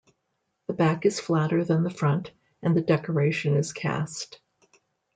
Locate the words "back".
0.73-1.05